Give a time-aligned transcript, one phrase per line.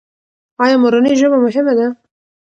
[0.63, 1.87] ایا مورنۍ ژبه مهمه ده؟